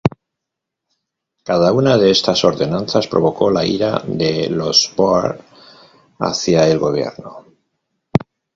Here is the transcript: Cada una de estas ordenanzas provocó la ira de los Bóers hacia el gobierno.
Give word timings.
Cada 1.49 1.73
una 1.79 1.95
de 1.97 2.09
estas 2.09 2.43
ordenanzas 2.43 3.07
provocó 3.07 3.51
la 3.51 3.63
ira 3.67 3.99
de 4.07 4.49
los 4.49 4.91
Bóers 4.97 5.39
hacia 6.17 6.65
el 6.67 6.79
gobierno. 6.79 7.45